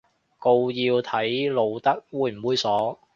[0.39, 2.97] 告要睇露得猥唔猥褻